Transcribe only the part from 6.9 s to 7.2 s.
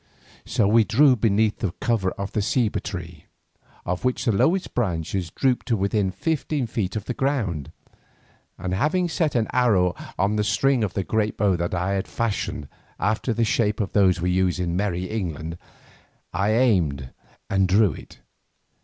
of the